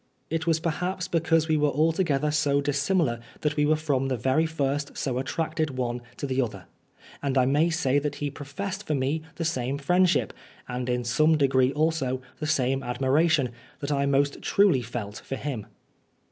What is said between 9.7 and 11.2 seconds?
friendship, and in